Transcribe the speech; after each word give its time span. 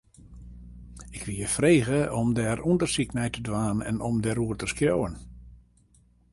Ik 1.17 1.23
wie 1.29 1.49
frege 1.57 1.99
om 2.19 2.27
dêr 2.37 2.59
ûndersyk 2.69 3.11
nei 3.15 3.29
te 3.31 3.41
dwaan 3.47 3.79
en 3.89 3.97
om 4.07 4.15
dêroer 4.23 4.55
te 4.59 4.65
skriuwen. 4.73 5.15